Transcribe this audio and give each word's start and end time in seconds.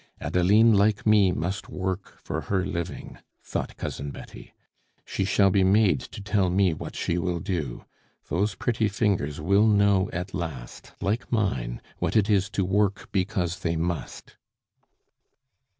"Adeline, 0.19 0.73
like 0.73 1.05
me, 1.05 1.31
must 1.31 1.69
work 1.69 2.17
for 2.23 2.41
her 2.41 2.65
living," 2.65 3.19
thought 3.43 3.77
Cousin 3.77 4.09
Betty. 4.09 4.51
"She 5.05 5.25
shall 5.25 5.51
be 5.51 5.63
made 5.63 5.99
to 5.99 6.21
tell 6.21 6.49
me 6.49 6.73
what 6.73 6.95
she 6.95 7.19
will 7.19 7.37
do! 7.39 7.85
Those 8.27 8.55
pretty 8.55 8.87
fingers 8.87 9.39
will 9.39 9.67
know 9.67 10.09
at 10.11 10.33
last, 10.33 10.93
like 11.01 11.31
mine, 11.31 11.83
what 11.99 12.15
it 12.15 12.31
is 12.31 12.49
to 12.49 12.65
work 12.65 13.09
because 13.11 13.59
they 13.59 13.75
must." 13.75 14.37